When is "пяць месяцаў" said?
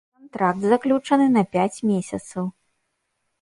1.57-2.49